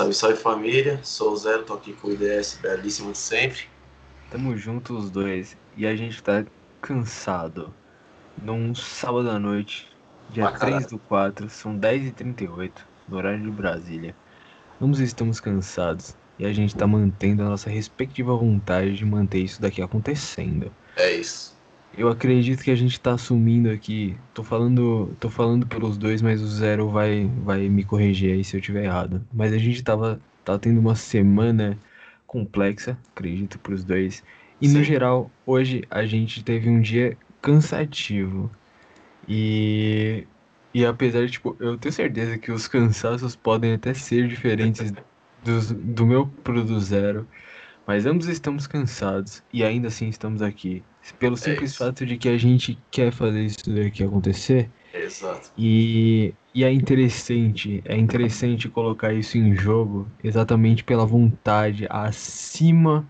Salve, 0.00 0.14
salve 0.14 0.36
família, 0.38 0.98
sou 1.02 1.32
o 1.32 1.36
Zero, 1.36 1.62
tô 1.62 1.74
aqui 1.74 1.92
com 1.92 2.08
o 2.08 2.12
IDS 2.12 2.58
belíssimo 2.62 3.12
de 3.12 3.18
sempre. 3.18 3.64
Tamo 4.30 4.56
junto 4.56 4.96
os 4.96 5.10
dois 5.10 5.58
e 5.76 5.86
a 5.86 5.94
gente 5.94 6.22
tá 6.22 6.42
cansado. 6.80 7.74
Num 8.42 8.74
sábado 8.74 9.28
à 9.28 9.38
noite, 9.38 9.86
dia 10.30 10.50
caralho. 10.52 10.76
3 10.78 10.86
do 10.86 10.98
4, 11.00 11.50
são 11.50 11.78
10h38, 11.78 12.72
no 13.06 13.18
horário 13.18 13.42
de 13.42 13.50
Brasília. 13.50 14.16
Ambos 14.80 15.00
estamos 15.00 15.38
cansados 15.38 16.16
e 16.38 16.46
a 16.46 16.52
gente 16.54 16.74
tá 16.74 16.86
mantendo 16.86 17.42
a 17.42 17.50
nossa 17.50 17.68
respectiva 17.68 18.34
vontade 18.34 18.96
de 18.96 19.04
manter 19.04 19.40
isso 19.40 19.60
daqui 19.60 19.82
acontecendo. 19.82 20.74
É 20.96 21.12
isso. 21.12 21.59
Eu 21.92 22.08
acredito 22.08 22.62
que 22.62 22.70
a 22.70 22.74
gente 22.76 23.00
tá 23.00 23.14
assumindo 23.14 23.68
aqui. 23.70 24.22
Tô 24.32 24.44
falando, 24.44 25.16
tô 25.16 25.28
falando 25.28 25.66
pelos 25.66 25.98
dois, 25.98 26.22
mas 26.22 26.40
o 26.40 26.46
Zero 26.48 26.88
vai, 26.90 27.26
vai 27.28 27.68
me 27.68 27.84
corrigir 27.84 28.32
aí 28.34 28.44
se 28.44 28.56
eu 28.56 28.60
tiver 28.60 28.84
errado. 28.84 29.26
Mas 29.32 29.52
a 29.52 29.58
gente 29.58 29.82
tava, 29.82 30.24
tá 30.44 30.58
tendo 30.58 30.78
uma 30.80 30.94
semana 30.94 31.80
complexa, 32.26 33.00
acredito, 33.10 33.58
pros 33.58 33.84
dois. 33.84 34.22
E 34.60 34.68
no 34.68 34.82
Sim. 34.82 34.84
geral, 34.84 35.34
hoje 35.44 35.82
a 35.90 36.06
gente 36.06 36.44
teve 36.44 36.68
um 36.70 36.80
dia 36.80 37.18
cansativo. 37.42 38.52
E, 39.28 40.28
e 40.74 40.84
apesar 40.86 41.26
de, 41.26 41.32
tipo, 41.32 41.56
eu 41.60 41.78
tenho 41.78 41.92
certeza 41.94 42.38
que 42.38 42.52
os 42.52 42.68
cansaços 42.68 43.36
podem 43.36 43.74
até 43.74 43.94
ser 43.94 44.28
diferentes 44.28 44.92
dos, 45.36 45.72
do 45.72 46.06
meu 46.06 46.28
pro 46.42 46.64
do 46.64 46.80
Zero. 46.80 47.28
Mas 47.86 48.06
ambos 48.06 48.28
estamos 48.28 48.66
cansados 48.68 49.44
e 49.52 49.64
ainda 49.64 49.88
assim 49.88 50.08
estamos 50.08 50.42
aqui. 50.42 50.86
Pelo 51.18 51.36
simples 51.36 51.70
isso. 51.70 51.78
fato 51.78 52.04
de 52.04 52.16
que 52.16 52.28
a 52.28 52.36
gente 52.36 52.78
quer 52.90 53.12
fazer 53.12 53.44
isso 53.44 53.72
daqui 53.72 54.04
acontecer. 54.04 54.70
Exato. 54.92 55.50
E, 55.56 56.34
e 56.54 56.64
é 56.64 56.72
interessante, 56.72 57.82
é 57.84 57.96
interessante 57.96 58.68
colocar 58.68 59.12
isso 59.12 59.38
em 59.38 59.54
jogo 59.54 60.10
exatamente 60.22 60.84
pela 60.84 61.06
vontade 61.06 61.86
acima, 61.88 63.08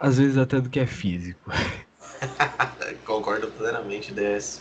às 0.00 0.18
vezes 0.18 0.36
até 0.36 0.60
do 0.60 0.70
que 0.70 0.80
é 0.80 0.86
físico. 0.86 1.50
Concordo 3.04 3.48
plenamente, 3.48 4.12
DS. 4.12 4.60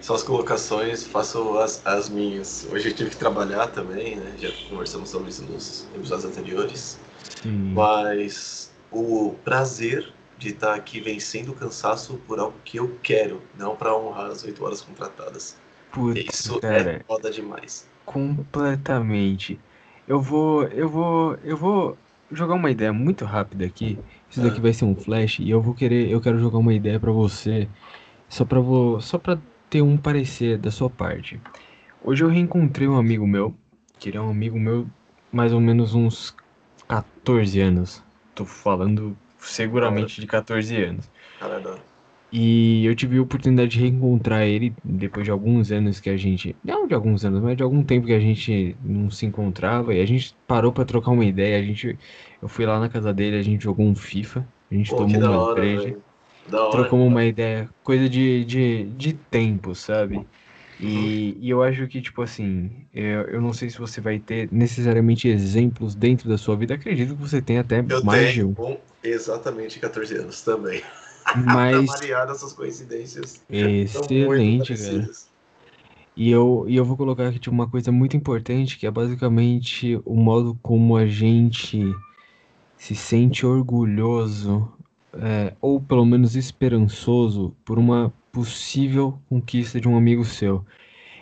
Suas 0.00 0.22
colocações, 0.22 1.04
faço 1.04 1.58
as, 1.58 1.84
as 1.86 2.08
minhas. 2.08 2.66
Hoje 2.70 2.88
eu 2.90 2.94
tive 2.94 3.10
que 3.10 3.16
trabalhar 3.16 3.66
também, 3.68 4.16
né? 4.16 4.32
Já 4.38 4.50
conversamos 4.68 5.10
sobre 5.10 5.30
isso 5.30 5.42
nos 5.44 5.86
episódios 5.94 6.24
anteriores. 6.24 6.98
Sim. 7.42 7.72
Mas 7.74 8.70
o 8.90 9.34
prazer 9.44 10.12
de 10.38 10.50
estar 10.50 10.74
aqui 10.74 11.00
vencendo 11.00 11.50
o 11.52 11.54
cansaço 11.54 12.18
por 12.26 12.38
algo 12.38 12.58
que 12.64 12.78
eu 12.78 12.98
quero, 13.02 13.42
não 13.54 13.76
para 13.76 13.96
honrar 13.96 14.30
as 14.30 14.44
oito 14.44 14.64
horas 14.64 14.80
contratadas. 14.82 15.56
Putz, 15.90 16.22
Isso 16.32 16.60
cara, 16.60 16.92
é 16.92 17.04
foda 17.06 17.30
demais. 17.30 17.86
completamente. 18.04 19.64
Eu 20.06 20.20
vou, 20.20 20.64
eu 20.68 20.88
vou, 20.88 21.34
eu 21.42 21.56
vou 21.56 21.98
jogar 22.30 22.54
uma 22.54 22.70
ideia 22.70 22.92
muito 22.92 23.24
rápida 23.24 23.66
aqui. 23.66 24.04
Isso 24.28 24.40
daqui 24.40 24.60
Ah. 24.60 24.62
vai 24.62 24.72
ser 24.72 24.84
um 24.84 24.96
flash 24.96 25.38
e 25.40 25.50
eu 25.50 25.60
vou 25.60 25.74
querer, 25.74 26.08
eu 26.10 26.20
quero 26.20 26.38
jogar 26.38 26.58
uma 26.58 26.74
ideia 26.74 27.00
pra 27.00 27.10
você, 27.12 27.68
só 28.28 28.44
vo, 28.44 29.00
só 29.00 29.18
para 29.18 29.40
ter 29.70 29.82
um 29.82 29.96
parecer 29.98 30.58
da 30.58 30.70
sua 30.70 30.90
parte. 30.90 31.40
Hoje 32.02 32.24
eu 32.24 32.28
reencontrei 32.28 32.88
um 32.88 32.96
amigo 32.98 33.26
meu, 33.26 33.56
que 33.98 34.10
ele 34.10 34.18
é 34.18 34.20
um 34.20 34.30
amigo 34.30 34.58
meu 34.58 34.88
mais 35.32 35.52
ou 35.52 35.60
menos 35.60 35.94
uns 35.94 36.34
14 36.88 37.60
anos. 37.60 38.04
Tô 38.34 38.44
falando 38.46 39.16
seguramente 39.48 40.20
de 40.20 40.26
14 40.26 40.76
anos. 40.82 41.10
Adoro. 41.40 41.80
E 42.32 42.84
eu 42.84 42.94
tive 42.94 43.18
a 43.18 43.22
oportunidade 43.22 43.70
de 43.70 43.80
reencontrar 43.80 44.42
ele 44.42 44.74
depois 44.84 45.24
de 45.24 45.30
alguns 45.30 45.70
anos 45.70 46.00
que 46.00 46.10
a 46.10 46.16
gente. 46.16 46.56
Não 46.62 46.86
de 46.86 46.94
alguns 46.94 47.24
anos, 47.24 47.40
mas 47.42 47.56
de 47.56 47.62
algum 47.62 47.84
tempo 47.84 48.06
que 48.06 48.12
a 48.12 48.20
gente 48.20 48.76
não 48.82 49.10
se 49.10 49.24
encontrava. 49.26 49.94
E 49.94 50.00
a 50.00 50.06
gente 50.06 50.36
parou 50.46 50.72
pra 50.72 50.84
trocar 50.84 51.12
uma 51.12 51.24
ideia. 51.24 51.58
A 51.58 51.62
gente, 51.62 51.96
eu 52.42 52.48
fui 52.48 52.66
lá 52.66 52.80
na 52.80 52.88
casa 52.88 53.12
dele, 53.14 53.36
a 53.38 53.42
gente 53.42 53.62
jogou 53.62 53.86
um 53.86 53.94
FIFA, 53.94 54.46
a 54.70 54.74
gente 54.74 54.90
Pô, 54.90 54.96
tomou 54.96 55.20
uma 55.20 55.38
hora, 55.38 55.54
breja, 55.54 55.96
trocamos 56.70 57.06
uma 57.06 57.24
ideia, 57.24 57.70
coisa 57.82 58.08
de, 58.08 58.44
de, 58.44 58.84
de 58.84 59.12
tempo, 59.14 59.74
sabe? 59.74 60.26
E, 60.78 61.38
e 61.40 61.48
eu 61.48 61.62
acho 61.62 61.86
que, 61.88 62.02
tipo 62.02 62.20
assim, 62.22 62.86
eu, 62.92 63.22
eu 63.22 63.40
não 63.40 63.52
sei 63.52 63.70
se 63.70 63.78
você 63.78 64.00
vai 64.00 64.18
ter 64.18 64.48
necessariamente 64.52 65.26
exemplos 65.28 65.94
dentro 65.94 66.28
da 66.28 66.36
sua 66.36 66.56
vida. 66.56 66.74
Acredito 66.74 67.14
que 67.14 67.22
você 67.22 67.40
tem 67.40 67.58
até 67.58 67.80
Eu 67.88 68.04
mais 68.04 68.32
de 68.34 68.44
um. 68.44 68.54
Exatamente 69.10 69.78
14 69.78 70.16
anos 70.16 70.42
também. 70.42 70.82
Pra 71.24 71.42
Mas 71.44 71.90
variar 71.90 72.30
essas 72.30 72.52
coincidências. 72.52 73.42
excelente, 73.50 74.76
cara. 74.76 75.10
E 76.16 76.30
eu, 76.30 76.64
e 76.66 76.76
eu 76.76 76.84
vou 76.84 76.96
colocar 76.96 77.28
aqui 77.28 77.38
tipo, 77.38 77.54
uma 77.54 77.68
coisa 77.68 77.92
muito 77.92 78.16
importante, 78.16 78.78
que 78.78 78.86
é 78.86 78.90
basicamente 78.90 80.00
o 80.04 80.16
modo 80.16 80.58
como 80.62 80.96
a 80.96 81.06
gente 81.06 81.94
se 82.78 82.94
sente 82.94 83.44
orgulhoso, 83.44 84.72
é, 85.12 85.54
ou 85.60 85.78
pelo 85.78 86.06
menos 86.06 86.34
esperançoso, 86.34 87.54
por 87.64 87.78
uma 87.78 88.12
possível 88.32 89.18
conquista 89.28 89.78
de 89.78 89.88
um 89.88 89.96
amigo 89.96 90.24
seu. 90.24 90.64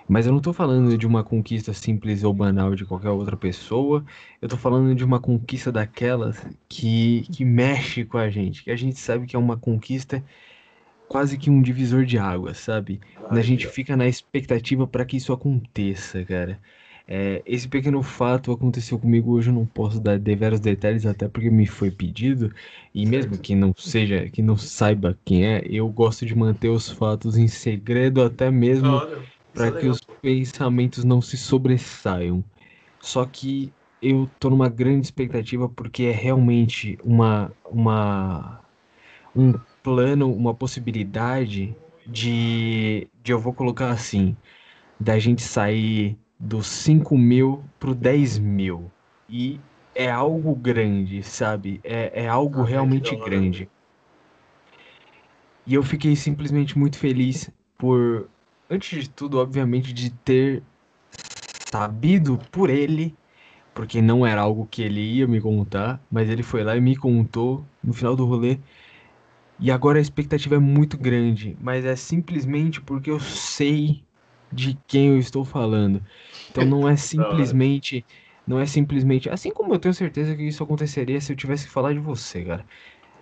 Mas 0.09 0.27
eu 0.27 0.33
não 0.33 0.41
tô 0.41 0.53
falando 0.53 0.97
de 0.99 1.07
uma 1.07 1.25
conquista 1.25 1.73
simples 1.73 2.23
ou 2.25 2.35
banal 2.35 2.75
de 2.75 2.85
qualquer 2.85 3.11
outra 3.11 3.37
pessoa, 3.37 4.05
eu 4.41 4.49
tô 4.49 4.57
falando 4.57 4.95
de 4.95 5.05
uma 5.05 5.21
conquista 5.21 5.73
daquelas 5.73 6.47
que, 6.69 7.23
que 7.33 7.45
mexe 7.45 8.05
com 8.05 8.19
a 8.19 8.29
gente, 8.31 8.63
que 8.65 8.71
a 8.71 8.77
gente 8.77 8.99
sabe 8.99 9.27
que 9.27 9.35
é 9.37 9.39
uma 9.39 9.57
conquista 9.57 10.23
quase 11.07 11.39
que 11.39 11.51
um 11.51 11.63
divisor 11.63 12.05
de 12.05 12.19
águas, 12.19 12.59
sabe? 12.59 13.01
Quando 13.27 13.39
a 13.39 13.43
gente 13.43 13.67
fica 13.67 13.97
na 13.97 14.09
expectativa 14.09 14.87
para 14.87 15.05
que 15.05 15.17
isso 15.17 15.33
aconteça, 15.33 16.25
cara. 16.25 16.61
É, 17.07 17.43
esse 17.45 17.69
pequeno 17.69 18.03
fato 18.03 18.51
aconteceu 18.51 18.99
comigo 18.99 19.33
hoje, 19.33 19.51
eu 19.51 19.55
não 19.55 19.67
posso 19.67 20.01
dar 20.01 20.19
deveros 20.19 20.59
detalhes, 20.61 21.05
até 21.05 21.29
porque 21.29 21.51
me 21.51 21.67
foi 21.67 21.91
pedido, 21.91 22.51
e 22.95 23.05
mesmo 23.05 23.39
que 23.39 23.55
não 23.55 23.75
seja, 23.77 24.31
que 24.31 24.41
não 24.43 24.57
saiba 24.57 25.19
quem 25.25 25.45
é, 25.47 25.63
eu 25.69 25.87
gosto 25.91 26.25
de 26.25 26.35
manter 26.35 26.71
os 26.71 26.89
fatos 26.91 27.37
em 27.37 27.47
segredo, 27.47 28.23
até 28.23 28.51
mesmo 28.51 28.89
hora. 28.97 29.34
Isso 29.55 29.67
para 29.67 29.73
é 29.73 29.73
que 29.73 29.89
os 29.89 30.01
pensamentos 30.21 31.05
não 31.05 31.21
se 31.23 31.37
sobressaiam. 31.37 32.45
Só 33.01 33.27
que 33.27 33.75
eu 34.01 34.29
tô 34.39 34.51
numa 34.51 34.69
grande 34.69 35.07
expectativa 35.07 35.69
porque 35.69 36.05
é 36.05 36.13
realmente 36.13 36.99
uma, 37.05 37.57
uma, 37.65 38.65
um 39.35 39.55
plano, 39.83 40.35
uma 40.35 40.55
possibilidade 40.55 41.77
de, 42.07 43.11
de 43.15 43.33
eu 43.33 43.39
vou 43.41 43.55
colocar 43.55 43.91
assim, 43.93 44.37
da 45.01 45.19
gente 45.19 45.43
sair 45.43 46.19
dos 46.39 46.67
5 46.69 47.19
mil 47.19 47.71
pro 47.79 47.95
10 47.95 48.39
mil. 48.39 48.93
E 49.29 49.65
é 49.95 50.11
algo 50.11 50.55
grande, 50.57 51.23
sabe? 51.23 51.81
É, 51.85 52.25
é 52.25 52.29
algo 52.29 52.63
Ah, 52.63 52.89
que 52.91 53.05
realmente 53.05 53.17
hora, 53.17 53.17
grande. 53.17 53.71
E 55.67 55.75
eu 55.75 55.83
fiquei 55.83 56.15
simplesmente 56.17 56.79
muito 56.79 56.99
feliz 56.99 57.51
por, 57.79 58.31
antes 58.71 59.05
de 59.05 59.11
tudo, 59.11 59.39
obviamente, 59.39 59.93
de 59.93 60.11
ter 60.11 60.67
sabido 61.73 62.39
por 62.51 62.71
ele, 62.71 63.19
porque 63.75 64.03
não 64.03 64.27
era 64.27 64.43
algo 64.43 64.69
que 64.69 64.83
ele 64.83 65.01
ia 65.01 65.27
me 65.29 65.41
contar, 65.41 66.05
mas 66.11 66.29
ele 66.31 66.43
foi 66.43 66.65
lá 66.65 66.77
e 66.77 66.81
me 66.83 66.97
contou 66.97 67.71
no 67.83 67.93
final 67.95 68.17
do 68.17 68.27
rolê. 68.27 68.61
E 69.59 69.71
agora 69.71 69.99
a 69.99 70.03
expectativa 70.03 70.57
é 70.57 70.59
muito 70.59 70.99
grande, 70.99 71.57
mas 71.61 71.85
é 71.85 71.95
simplesmente 71.97 72.81
porque 72.83 73.11
eu 73.11 73.21
sei 73.21 74.07
de 74.51 74.75
quem 74.87 75.09
eu 75.11 75.19
estou 75.19 75.45
falando. 75.45 76.05
Então 76.51 76.65
não 76.65 76.89
é 76.89 76.97
simplesmente, 76.97 78.07
não 78.47 78.59
é 78.61 78.67
simplesmente, 78.67 79.31
assim 79.31 79.51
como 79.53 79.75
eu 79.75 79.79
tenho 79.79 79.95
certeza 79.95 80.37
que 80.37 80.43
isso 80.45 80.63
aconteceria 80.63 81.21
se 81.21 81.33
eu 81.33 81.37
tivesse 81.37 81.67
que 81.67 81.73
falar 81.73 81.93
de 81.95 82.01
você, 82.01 82.45
cara. 82.45 82.67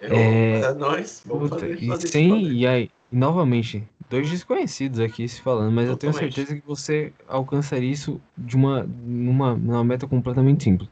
Eu, 0.01 0.47
É, 0.59 0.61
é 0.61 0.75
nóis. 0.75 1.23
Vamos 1.27 1.49
Puta, 1.49 1.49
fazer, 1.49 1.79
e 1.79 1.95
fazer, 1.95 2.13
sem, 2.13 2.21
fazer. 2.27 2.61
e 2.61 2.67
aí, 2.67 2.91
e 3.11 3.17
novamente, 3.17 3.89
dois 4.13 4.31
desconhecidos 4.31 5.01
aqui 5.01 5.27
se 5.27 5.41
falando, 5.41 5.73
mas 5.73 5.89
eu 5.89 5.97
tenho 5.97 6.13
Totalmente. 6.13 6.37
certeza 6.37 6.61
que 6.61 6.67
você 6.67 7.13
alcançaria 7.27 7.91
isso 7.91 8.21
de 8.37 8.57
uma, 8.57 8.85
numa, 8.85 9.57
numa 9.57 9.85
meta 9.85 10.07
completamente 10.07 10.65
simples. 10.65 10.89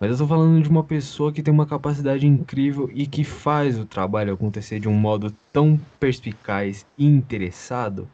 Mas 0.00 0.10
eu 0.12 0.18
tô 0.18 0.26
falando 0.26 0.62
de 0.62 0.68
uma 0.68 0.84
pessoa 0.84 1.32
que 1.32 1.42
tem 1.42 1.52
uma 1.54 1.66
capacidade 1.66 2.26
incrível 2.26 2.90
e 2.94 3.06
que 3.06 3.24
faz 3.24 3.78
o 3.78 3.86
trabalho 3.86 4.34
acontecer 4.34 4.80
de 4.80 4.88
um 4.88 4.94
modo 4.94 5.32
tão 5.52 5.78
perspicaz 6.00 6.86
e 6.98 7.06
interessado 7.06 8.08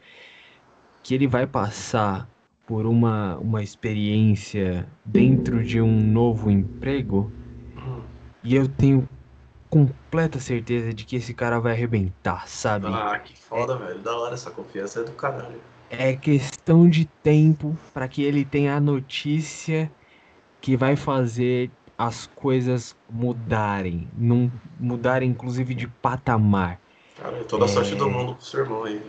que 1.03 1.13
ele 1.13 1.27
vai 1.27 1.45
passar 1.47 2.29
por 2.65 2.85
uma, 2.85 3.37
uma 3.37 3.63
experiência 3.63 4.87
dentro 5.05 5.63
de 5.63 5.81
um 5.81 6.01
novo 6.11 6.49
emprego 6.49 7.31
Hum. 7.77 8.01
e 8.43 8.55
eu 8.55 8.67
tenho 8.67 9.07
completa 9.71 10.39
certeza 10.39 10.93
de 10.93 11.05
que 11.05 11.15
esse 11.15 11.33
cara 11.33 11.59
vai 11.59 11.73
arrebentar, 11.73 12.47
sabe? 12.47 12.91
Ah, 12.93 13.19
que 13.19 13.35
foda, 13.35 13.75
velho. 13.77 13.99
Da 13.99 14.15
hora 14.17 14.33
essa 14.35 14.51
confiança 14.51 15.01
é 15.01 15.03
do 15.03 15.13
caralho. 15.13 15.59
É 15.89 16.15
questão 16.15 16.89
de 16.89 17.05
tempo 17.23 17.75
para 17.93 18.07
que 18.07 18.21
ele 18.23 18.45
tenha 18.45 18.75
a 18.75 18.81
notícia 18.81 19.91
que 20.61 20.77
vai 20.77 20.95
fazer 20.95 21.71
as 21.97 22.27
coisas 22.27 22.95
mudarem, 23.09 24.09
não 24.13 24.51
mudarem 24.79 25.29
inclusive 25.29 25.75
de 25.75 25.87
patamar. 25.87 26.81
Cara, 27.15 27.43
toda 27.45 27.65
a 27.65 27.67
sorte 27.67 27.95
do 27.95 28.05
É. 28.05 28.09
mundo 28.09 28.35
pro 28.35 28.45
seu 28.45 28.61
irmão 28.61 28.83
aí. 28.83 29.01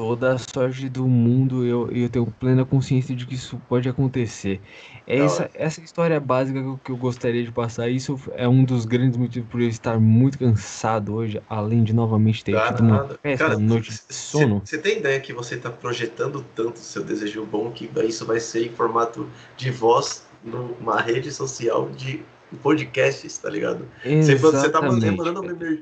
Toda 0.00 0.32
a 0.32 0.38
sorte 0.38 0.88
do 0.88 1.06
mundo, 1.06 1.62
eu, 1.66 1.90
eu 1.92 2.08
tenho 2.08 2.24
plena 2.24 2.64
consciência 2.64 3.14
de 3.14 3.26
que 3.26 3.34
isso 3.34 3.60
pode 3.68 3.86
acontecer. 3.86 4.58
É 5.06 5.18
essa, 5.18 5.50
essa 5.52 5.82
história 5.82 6.18
básica 6.18 6.58
que 6.58 6.66
eu, 6.66 6.80
que 6.82 6.90
eu 6.90 6.96
gostaria 6.96 7.44
de 7.44 7.52
passar. 7.52 7.86
Isso 7.90 8.18
é 8.32 8.48
um 8.48 8.64
dos 8.64 8.86
grandes 8.86 9.18
motivos 9.18 9.46
por 9.50 9.60
eu 9.60 9.68
estar 9.68 10.00
muito 10.00 10.38
cansado 10.38 11.14
hoje, 11.14 11.42
além 11.50 11.84
de 11.84 11.92
novamente 11.92 12.42
ter 12.42 12.58
tido 12.68 12.80
uma 12.80 13.04
péssima 13.22 13.58
noite 13.58 13.90
de 13.90 14.14
sono. 14.14 14.62
Você 14.64 14.78
tem 14.78 14.96
ideia 14.96 15.20
que 15.20 15.34
você 15.34 15.56
está 15.56 15.70
projetando 15.70 16.42
tanto 16.54 16.78
seu 16.78 17.04
desejo 17.04 17.44
bom 17.44 17.70
que 17.70 17.90
isso 18.06 18.24
vai 18.24 18.40
ser 18.40 18.68
em 18.68 18.70
formato 18.70 19.28
de 19.54 19.70
voz 19.70 20.24
numa 20.42 20.98
rede 20.98 21.30
social 21.30 21.90
de 21.90 22.22
podcasts, 22.62 23.36
tá 23.36 23.50
ligado? 23.50 23.86
Exatamente. 24.02 24.40
Você 24.40 24.70
tá 24.70 24.80
mandando 24.80 25.22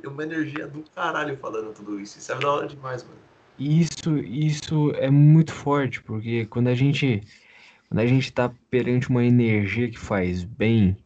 uma 0.08 0.24
energia 0.24 0.66
do 0.66 0.82
caralho 0.92 1.36
falando 1.36 1.72
tudo 1.72 2.00
isso. 2.00 2.18
Isso 2.18 2.32
é 2.32 2.34
da 2.34 2.50
hora 2.50 2.66
demais, 2.66 3.04
mano. 3.04 3.27
Isso, 3.58 4.18
isso 4.18 4.92
é 4.92 5.10
muito 5.10 5.52
forte, 5.52 6.00
porque 6.02 6.46
quando 6.46 6.68
a 6.68 6.74
gente 6.74 7.20
quando 7.88 8.00
a 8.00 8.06
gente 8.06 8.32
tá 8.32 8.52
perante 8.70 9.08
uma 9.10 9.24
energia 9.24 9.90
que 9.90 9.98
faz 9.98 10.44
bem, 10.44 10.96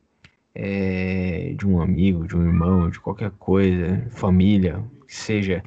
é, 0.54 1.54
de 1.56 1.66
um 1.66 1.81
amigo, 1.81 2.26
de 2.26 2.37
um 2.37 2.44
irmão, 2.44 2.90
de 2.90 3.00
qualquer 3.00 3.31
coisa, 3.32 4.06
família, 4.10 4.84
que 5.06 5.14
seja 5.14 5.62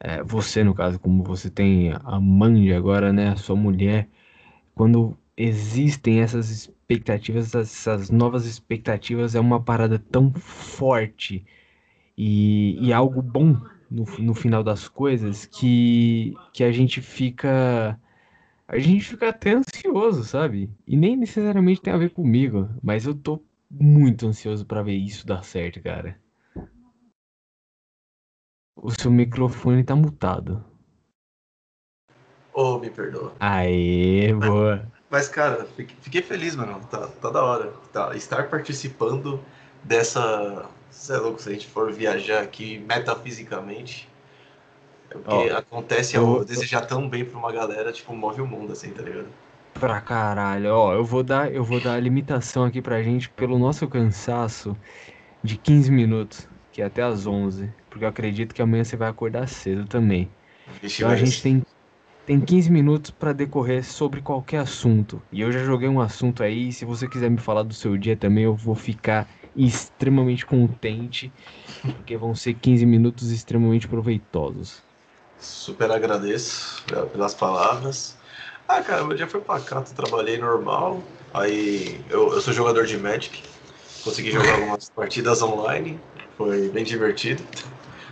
é, 0.00 0.22
você, 0.22 0.64
no 0.64 0.74
caso, 0.74 0.98
como 0.98 1.22
você 1.24 1.50
tem 1.50 1.92
a 1.92 2.20
Mandy 2.20 2.72
agora, 2.72 3.12
né, 3.12 3.30
a 3.30 3.36
sua 3.36 3.56
mulher, 3.56 4.08
quando 4.74 5.16
existem 5.36 6.20
essas 6.20 6.50
expectativas, 6.50 7.54
essas 7.54 8.10
novas 8.10 8.46
expectativas, 8.46 9.34
é 9.34 9.40
uma 9.40 9.62
parada 9.62 9.98
tão 9.98 10.32
forte 10.32 11.44
e, 12.16 12.78
e 12.80 12.92
algo 12.92 13.22
bom 13.22 13.60
no, 13.90 14.04
no 14.18 14.34
final 14.34 14.62
das 14.62 14.88
coisas 14.88 15.46
que, 15.46 16.34
que 16.52 16.62
a 16.62 16.70
gente 16.72 17.00
fica 17.00 17.98
a 18.68 18.78
gente 18.78 19.04
fica 19.04 19.30
até 19.30 19.52
ansioso, 19.52 20.22
sabe? 20.22 20.70
E 20.86 20.96
nem 20.96 21.16
necessariamente 21.16 21.82
tem 21.82 21.92
a 21.92 21.96
ver 21.96 22.10
comigo, 22.10 22.68
mas 22.80 23.04
eu 23.04 23.14
tô 23.14 23.42
muito 23.68 24.28
ansioso 24.28 24.64
para 24.64 24.82
ver 24.82 24.94
isso 24.94 25.26
dar 25.26 25.42
certo, 25.42 25.82
cara. 25.82 26.16
O 28.76 28.90
seu 28.92 29.10
microfone 29.10 29.82
tá 29.82 29.96
mutado. 29.96 30.64
Oh, 32.54 32.78
me 32.78 32.90
perdoa. 32.90 33.34
Aê, 33.40 34.32
boa. 34.34 34.86
Mas, 35.10 35.28
cara, 35.28 35.66
fiquei 36.02 36.22
feliz, 36.22 36.54
mano. 36.54 36.80
Tá, 36.90 37.08
tá 37.08 37.30
da 37.30 37.42
hora. 37.42 37.72
Tá, 37.92 38.14
estar 38.14 38.48
participando 38.48 39.40
dessa. 39.84 40.68
Você 40.90 41.14
é 41.14 41.18
louco, 41.18 41.40
se 41.40 41.48
a 41.48 41.52
gente 41.52 41.66
for 41.68 41.92
viajar 41.92 42.42
aqui 42.42 42.78
metafisicamente, 42.80 44.08
é 45.10 45.18
porque 45.18 45.48
acontece 45.50 46.16
eu, 46.16 46.38
eu 46.38 46.44
desejar 46.44 46.86
tão 46.86 47.08
bem 47.08 47.24
pra 47.24 47.38
uma 47.38 47.52
galera, 47.52 47.92
tipo, 47.92 48.14
move 48.14 48.40
o 48.40 48.46
mundo, 48.46 48.72
assim, 48.72 48.92
tá 48.92 49.02
ligado? 49.02 49.28
Pra 49.72 50.00
caralho. 50.00 50.74
Ó, 50.74 50.92
eu 50.94 51.04
vou 51.04 51.22
dar, 51.22 51.52
eu 51.52 51.64
vou 51.64 51.80
dar 51.80 51.94
a 51.94 52.00
limitação 52.00 52.64
aqui 52.64 52.82
pra 52.82 53.02
gente 53.02 53.30
pelo 53.30 53.58
nosso 53.58 53.88
cansaço 53.88 54.76
de 55.42 55.58
15 55.58 55.90
minutos, 55.92 56.48
que 56.72 56.82
é 56.82 56.86
até 56.86 57.02
às 57.02 57.26
11, 57.26 57.74
porque 57.90 58.04
eu 58.04 58.08
acredito 58.08 58.54
que 58.54 58.62
amanhã 58.62 58.84
você 58.84 58.96
vai 58.96 59.08
acordar 59.10 59.48
cedo 59.48 59.86
também. 59.86 60.34
Vixe, 60.80 61.02
então 61.02 61.10
a 61.10 61.16
gente 61.16 61.42
tem 61.42 61.62
tem 62.26 62.40
15 62.44 62.70
minutos 62.70 63.10
para 63.10 63.32
decorrer 63.34 63.84
sobre 63.84 64.22
qualquer 64.22 64.58
assunto. 64.60 65.22
E 65.32 65.40
eu 65.42 65.52
já 65.52 65.64
joguei 65.64 65.88
um 65.88 66.00
assunto 66.00 66.42
aí, 66.42 66.72
se 66.72 66.84
você 66.84 67.08
quiser 67.08 67.30
me 67.30 67.38
falar 67.38 67.64
do 67.64 67.74
seu 67.74 67.98
dia 67.98 68.16
também, 68.16 68.44
eu 68.44 68.54
vou 68.56 68.74
ficar 68.76 69.30
extremamente 69.54 70.46
contente, 70.46 71.32
porque 71.82 72.16
vão 72.16 72.34
ser 72.34 72.54
15 72.54 72.86
minutos 72.86 73.30
extremamente 73.30 73.88
proveitosos. 73.88 74.82
Super 75.38 75.90
agradeço 75.90 76.84
pelas 77.12 77.34
palavras. 77.34 78.16
Ah, 78.68 78.82
cara, 78.82 79.04
meu 79.04 79.16
dia 79.16 79.26
foi 79.26 79.40
pacato, 79.40 79.92
trabalhei 79.94 80.38
normal. 80.38 81.02
Aí 81.32 82.04
eu, 82.10 82.32
eu 82.32 82.40
sou 82.40 82.52
jogador 82.52 82.86
de 82.86 82.96
Magic, 82.98 83.42
consegui 84.04 84.30
jogar 84.30 84.54
algumas 84.54 84.88
partidas 84.94 85.42
online, 85.42 85.98
foi 86.36 86.68
bem 86.68 86.84
divertido. 86.84 87.42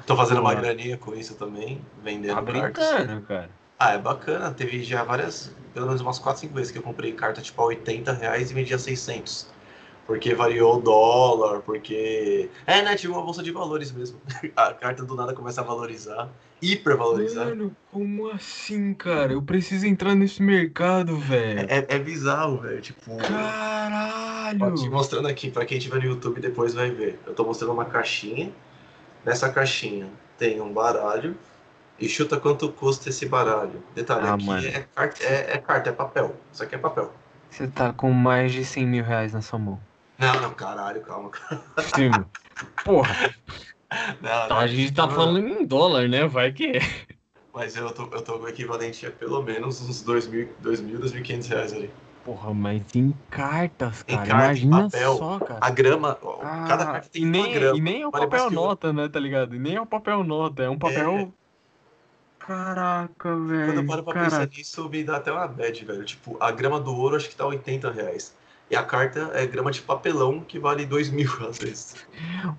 Tô 0.07 0.17
fazendo 0.17 0.41
uma 0.41 0.55
graninha 0.55 0.97
com 0.97 1.15
isso 1.15 1.35
também, 1.35 1.81
vendendo 2.03 2.37
tá 2.37 2.43
brincando, 2.43 3.23
cara. 3.27 3.51
Ah, 3.79 3.93
é 3.93 3.99
bacana. 3.99 4.51
Teve 4.51 4.83
já 4.83 5.05
várias, 5.05 5.51
pelo 5.75 5.87
menos 5.87 6.01
umas 6.01 6.19
4, 6.19 6.41
5 6.41 6.55
vezes 6.55 6.73
que 6.73 6.79
eu 6.79 6.83
comprei 6.83 7.13
carta 7.13 7.41
tipo 7.43 7.61
a 7.61 7.67
80 7.67 8.13
reais 8.13 8.51
e 8.51 8.55
vendia 8.55 8.79
600 8.79 9.58
porque 10.09 10.35
variou 10.35 10.79
o 10.79 10.81
dólar, 10.81 11.61
porque. 11.61 12.49
É, 12.67 12.81
né? 12.81 12.97
Tinha 12.97 13.13
uma 13.13 13.21
bolsa 13.21 13.43
de 13.43 13.53
valores 13.53 13.93
mesmo. 13.93 14.19
A 14.57 14.73
carta 14.73 15.05
do 15.05 15.15
nada 15.15 15.35
começa 15.35 15.61
a 15.61 15.65
valorizar, 15.65 16.31
hipervalorizar. 16.63 17.49
Mano, 17.49 17.77
como 17.93 18.31
assim, 18.31 18.95
cara? 18.95 19.35
Eu 19.35 19.43
preciso 19.43 19.87
entrar 19.87 20.15
nesse 20.15 20.43
mercado, 20.43 21.19
velho. 21.19 21.67
É, 21.69 21.85
é 21.87 21.99
bizarro, 21.99 22.57
velho. 22.57 22.81
Tipo. 22.81 23.19
Caralho! 23.19 24.59
Tô 24.59 24.75
te 24.77 24.89
mostrando 24.89 25.29
aqui, 25.29 25.51
pra 25.51 25.67
quem 25.67 25.77
estiver 25.77 25.99
no 25.99 26.07
YouTube 26.07 26.41
depois 26.41 26.73
vai 26.73 26.91
ver. 26.91 27.21
Eu 27.27 27.35
tô 27.35 27.45
mostrando 27.45 27.75
uma 27.75 27.85
caixinha. 27.85 28.51
Nessa 29.27 29.51
caixinha 29.51 30.09
tem 30.39 30.59
um 30.59 30.73
baralho. 30.73 31.37
E 32.01 32.09
chuta 32.09 32.41
quanto 32.41 32.73
custa 32.73 33.11
esse 33.11 33.27
baralho. 33.27 33.83
Detalhe, 33.95 34.27
ah, 34.27 34.35
aqui 34.35 34.69
é, 34.69 34.87
carta, 34.95 35.25
é, 35.25 35.53
é 35.53 35.59
carta, 35.59 35.91
é 35.91 35.93
papel. 35.93 36.35
Isso 36.51 36.63
aqui 36.63 36.77
é 36.77 36.79
papel. 36.79 37.13
Você 37.51 37.67
tá 37.67 37.93
com 37.93 38.11
mais 38.11 38.53
de 38.53 38.65
100 38.65 38.87
mil 38.87 39.05
reais 39.05 39.35
na 39.35 39.43
sua 39.43 39.59
mão. 39.59 39.79
Não, 40.19 40.41
não, 40.41 40.53
caralho, 40.53 41.01
calma. 41.03 41.31
Sim. 41.95 42.11
Porra. 42.85 43.35
Não, 44.21 44.49
não, 44.49 44.59
a 44.59 44.67
gente 44.67 44.93
tá 44.93 45.07
não. 45.07 45.15
falando 45.15 45.49
em 45.49 45.65
dólar, 45.65 46.09
né? 46.09 46.27
Vai 46.27 46.53
que 46.53 46.77
é. 46.77 46.81
Mas 47.55 47.75
eu 47.75 47.91
tô, 47.91 48.03
eu 48.13 48.23
tô 48.23 48.39
com 48.39 48.45
o 48.45 48.49
equivalente 48.49 49.07
a 49.07 49.11
pelo 49.11 49.43
menos 49.43 49.81
uns 49.81 50.05
2.000, 50.05 50.49
2.000, 50.63 50.99
2.500 50.99 51.49
reais 51.49 51.73
ali. 51.73 51.91
Porra, 52.25 52.53
mas 52.53 52.83
em 52.95 53.15
cartas, 53.31 54.03
cara. 54.03 54.23
Em 54.23 54.29
carta, 54.29 54.45
Imagina 54.45 54.83
papel, 54.83 55.17
só, 55.17 55.39
cara. 55.39 55.61
A 55.63 55.71
grama, 55.71 56.19
ah, 56.43 56.65
cada 56.69 56.85
carta 56.85 57.09
tem 57.09 57.23
e 57.23 57.25
nem, 57.25 57.45
uma 57.45 57.55
grama. 57.55 57.79
E 57.79 57.81
nem 57.81 58.03
é 58.03 58.07
o 58.07 58.11
papel 58.11 58.51
nota, 58.51 58.93
né, 58.93 59.09
tá 59.09 59.19
ligado? 59.19 59.55
E 59.55 59.59
nem 59.59 59.77
é 59.77 59.81
o 59.81 59.87
papel 59.87 60.23
nota, 60.23 60.63
é 60.63 60.69
um 60.69 60.79
papel... 60.79 61.15
É... 61.17 61.29
Caraca, 62.39 63.37
velho. 63.37 63.67
Quando 63.67 63.81
eu 63.81 63.87
paro 63.87 64.03
pra 64.05 64.15
Caraca. 64.15 64.31
pensar 64.31 64.57
nisso, 64.57 64.89
me 64.89 65.05
dá 65.05 65.17
até 65.17 65.33
uma 65.33 65.47
bad, 65.47 65.85
velho. 65.85 66.05
Tipo, 66.05 66.37
a 66.41 66.51
grama 66.51 66.79
do 66.79 66.95
ouro 66.95 67.17
acho 67.17 67.29
que 67.29 67.37
tá 67.37 67.47
80 67.47 67.91
reais. 67.91 68.35
E 68.71 68.77
a 68.77 68.83
carta 68.83 69.31
é 69.35 69.47
grama 69.47 69.71
de 69.71 69.81
papelão 69.81 70.41
que 70.41 70.59
vale 70.59 70.85
2 70.85 71.11
mil 71.11 71.31
às 71.49 71.59
vezes. 71.59 72.07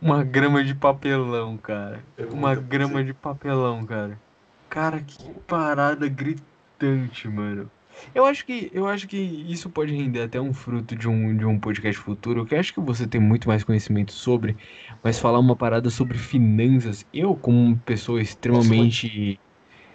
Uma 0.02 0.24
grama 0.24 0.64
de 0.64 0.74
papelão, 0.74 1.58
cara. 1.58 2.04
É 2.18 2.26
Uma 2.26 2.56
grama 2.56 3.04
de 3.04 3.14
papelão, 3.14 3.86
cara. 3.86 4.20
Cara, 4.70 5.00
que 5.02 5.32
parada 5.48 6.08
gritante, 6.08 7.28
mano. 7.28 7.70
Eu 8.16 8.26
acho 8.26 8.46
que 8.46 8.72
eu 8.74 8.88
acho 8.88 9.08
que 9.08 9.18
isso 9.18 9.70
pode 9.70 9.94
render 9.94 10.22
até 10.22 10.40
um 10.40 10.54
fruto 10.54 10.96
de 10.96 11.08
um, 11.08 11.36
de 11.36 11.46
um 11.46 11.60
podcast 11.60 12.00
futuro, 12.00 12.46
que 12.46 12.56
eu 12.56 12.60
acho 12.60 12.74
que 12.74 12.80
você 12.80 13.06
tem 13.06 13.20
muito 13.20 13.48
mais 13.48 13.64
conhecimento 13.64 14.14
sobre, 14.14 14.56
mas 15.04 15.19
falar 15.19 15.40
uma 15.40 15.56
parada 15.56 15.90
sobre 15.90 16.18
finanças, 16.18 17.06
eu 17.14 17.36
como 17.36 17.78
pessoa 17.80 18.22
extremamente 18.22 19.40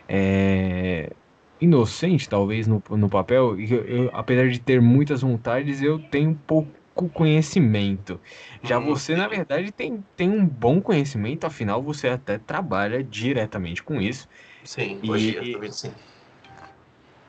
é, 0.09 1.15
inocente, 1.65 2.29
talvez, 2.29 2.67
no, 2.67 2.83
no 2.91 3.09
papel, 3.09 3.59
e 3.59 3.73
eu, 3.73 3.85
eu, 3.85 4.11
apesar 4.13 4.49
de 4.49 4.61
ter 4.61 4.81
muitas 4.81 5.23
vontades, 5.23 5.83
eu 5.83 5.99
tenho 5.99 6.35
pouco 6.47 7.09
conhecimento. 7.11 8.21
Já 8.63 8.79
uhum. 8.79 8.87
você, 8.87 9.17
na 9.17 9.27
verdade, 9.27 9.73
tem, 9.73 10.03
tem 10.17 10.31
um 10.31 10.47
bom 10.47 10.81
conhecimento, 10.81 11.45
afinal, 11.45 11.83
você 11.83 12.09
até 12.09 12.39
trabalha 12.39 13.03
diretamente 13.03 13.83
com 13.83 14.01
isso. 14.01 14.29
Sim, 14.65 15.01
e, 15.03 15.11
hoje 15.11 15.73
sim. 15.73 15.93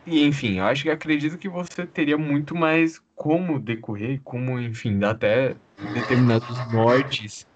E, 0.06 0.24
enfim, 0.24 0.60
eu 0.60 0.66
acho 0.66 0.84
que 0.84 0.90
acredito 0.90 1.38
que 1.38 1.50
você 1.50 1.86
teria 1.88 2.18
muito 2.18 2.56
mais 2.56 3.02
como 3.16 3.60
decorrer, 3.60 4.22
como, 4.24 4.60
enfim, 4.60 5.00
dar 5.00 5.12
até 5.12 5.56
determinados 5.80 6.64
nortes 6.72 7.48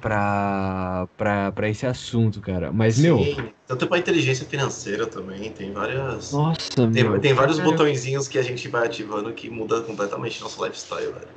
pra, 0.00 1.06
pra, 1.16 1.52
pra 1.52 1.68
esse 1.68 1.86
assunto, 1.86 2.40
cara. 2.40 2.72
Mas, 2.72 2.96
Sim, 2.96 3.02
meu. 3.02 3.52
Tanto 3.66 3.86
pra 3.86 3.98
inteligência 3.98 4.46
financeira 4.46 5.06
também, 5.06 5.50
tem 5.50 5.72
várias. 5.72 6.32
Nossa, 6.32 6.58
tem, 6.74 7.04
meu. 7.04 7.20
Tem 7.20 7.32
vários 7.32 7.58
cara... 7.58 7.70
botõezinhos 7.70 8.26
que 8.26 8.38
a 8.38 8.42
gente 8.42 8.66
vai 8.68 8.86
ativando 8.86 9.32
que 9.32 9.48
muda 9.48 9.80
completamente 9.82 10.40
nosso 10.40 10.64
lifestyle, 10.64 11.12
velho. 11.12 11.28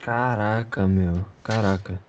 Caraca, 0.00 0.86
meu. 0.86 1.24
Caraca. 1.42 2.00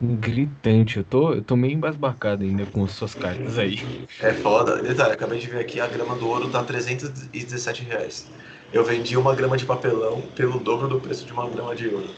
Gritante, 0.00 0.98
eu 0.98 1.04
tô, 1.04 1.32
eu 1.34 1.42
tô 1.42 1.56
meio 1.56 1.74
embasbacado 1.74 2.42
ainda 2.42 2.66
com 2.66 2.84
as 2.84 2.90
suas 2.90 3.14
cartas 3.14 3.58
aí. 3.58 3.78
É 4.20 4.32
foda. 4.32 4.82
Detalhe, 4.82 5.12
acabei 5.12 5.38
de 5.38 5.46
ver 5.46 5.60
aqui, 5.60 5.80
a 5.80 5.86
grama 5.86 6.16
do 6.16 6.28
ouro 6.28 6.50
tá 6.50 6.62
317 6.62 7.84
reais. 7.84 8.28
Eu 8.72 8.84
vendi 8.84 9.16
uma 9.16 9.34
grama 9.34 9.56
de 9.56 9.64
papelão 9.64 10.20
pelo 10.34 10.58
dobro 10.58 10.88
do 10.88 11.00
preço 11.00 11.24
de 11.24 11.32
uma 11.32 11.48
grama 11.48 11.76
de 11.76 11.88
ouro. 11.88 12.10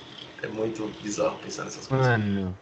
É 0.42 0.48
muito 0.48 0.90
bizarro 1.02 1.36
pensar 1.38 1.64
nessas 1.64 1.86
coisas. 1.86 2.06
Mano, 2.06 2.56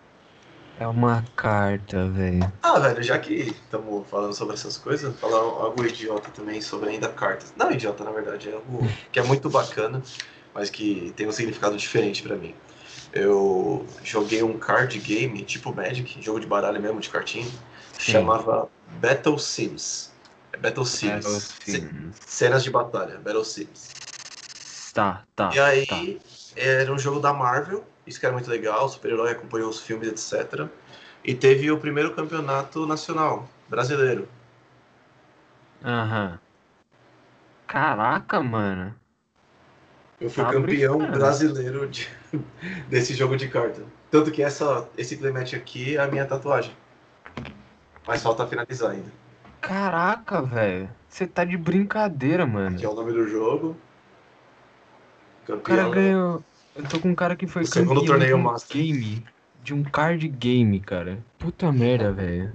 é 0.79 0.87
uma 0.87 1.25
carta, 1.37 2.09
velho. 2.09 2.53
Ah, 2.63 2.79
velho, 2.79 3.03
já 3.03 3.19
que 3.19 3.33
estamos 3.35 4.09
falando 4.09 4.35
sobre 4.35 4.55
essas 4.55 4.77
coisas, 4.77 5.19
falar 5.19 5.39
algo 5.39 5.85
idiota 5.87 6.31
também 6.31 6.61
sobre 6.61 6.91
ainda 6.91 7.09
cartas. 7.09 7.53
Não 7.57 7.71
idiota, 7.71 8.03
na 8.05 8.11
verdade, 8.11 8.49
é 8.49 8.55
algo 8.55 8.87
que 9.13 9.19
é 9.19 9.23
muito 9.23 9.49
bacana, 9.49 10.03
mas 10.53 10.71
que 10.71 11.13
tem 11.17 11.27
um 11.27 11.33
significado 11.33 11.77
diferente 11.77 12.23
para 12.23 12.37
mim. 12.37 12.55
Eu 13.13 13.87
joguei 14.03 14.43
um 14.43 14.59
card 14.59 14.99
game, 14.99 15.43
tipo 15.45 15.73
Magic, 15.73 16.21
jogo 16.21 16.41
de 16.41 16.47
baralho 16.47 16.81
mesmo, 16.83 17.01
de 17.01 17.09
cartinha, 17.09 17.49
chamava 17.99 18.69
Battle 19.01 19.39
Sims. 19.39 20.13
Battle 20.59 20.85
Sims. 20.85 21.25
Battle 21.25 21.41
Sims. 21.41 22.17
Cenas 22.27 22.65
de 22.65 22.71
batalha, 22.71 23.19
Battle 23.19 23.45
Sims. 23.45 23.95
Tá, 24.93 25.23
tá. 25.35 25.51
E 25.55 25.61
aí, 25.61 25.87
tá. 25.87 26.01
era 26.57 26.93
um 26.93 26.99
jogo 26.99 27.21
da 27.21 27.33
Marvel, 27.33 27.85
isso 28.07 28.19
que 28.21 28.27
era 28.27 28.33
muito 28.35 28.49
legal, 28.51 28.89
super-herói 28.89 29.33
acompanhou 29.33 29.69
os 29.71 29.81
filmes, 29.81 30.09
etc. 30.09 30.69
E 31.25 31.35
teve 31.35 31.71
o 31.71 31.79
primeiro 31.79 32.15
campeonato 32.15 32.87
nacional, 32.87 33.49
brasileiro. 33.69 34.29
Aham. 35.83 36.39
Caraca, 37.67 38.41
mano. 38.43 38.95
Eu 40.21 40.31
fui 40.31 40.45
Tá 40.45 40.53
campeão 40.53 40.99
brincando. 40.99 41.19
brasileiro 41.19 41.89
de- 41.89 42.09
desse 42.89 43.15
jogo 43.15 43.37
de 43.37 43.49
carta. 43.49 43.83
Tanto 44.11 44.31
que 44.31 44.43
essa, 44.43 44.89
esse 44.97 45.17
playmat 45.17 45.55
aqui 45.55 45.97
é 45.97 46.01
a 46.01 46.07
minha 46.07 46.25
tatuagem. 46.25 46.75
Mas 48.07 48.23
falta 48.23 48.47
finalizar 48.47 48.93
ainda. 48.93 49.11
Caraca, 49.61 50.43
velho. 50.43 50.89
Você 51.09 51.27
tá 51.27 51.45
de 51.45 51.57
brincadeira, 51.57 52.47
mano. 52.47 52.77
Que 52.79 52.85
é 52.85 52.89
o 52.89 52.95
nome 52.95 53.13
do 53.13 53.27
jogo. 53.27 53.77
O 55.49 55.59
cara 55.61 55.83
Campeão. 55.85 55.91
ganhou. 55.91 56.45
Eu 56.77 56.83
tô 56.85 56.99
com 56.99 57.11
um 57.11 57.15
cara 57.15 57.37
que 57.37 57.47
foi 57.47 57.65
segundo 57.65 58.01
campeão 58.01 58.07
torneio 58.07 58.37
de 58.37 58.41
um 58.41 58.43
Master. 58.43 58.77
game. 58.77 59.25
De 59.63 59.73
um 59.75 59.83
card 59.83 60.29
game, 60.29 60.81
cara. 60.81 61.19
Puta 61.39 61.71
merda, 61.73 62.13
velho. 62.13 62.53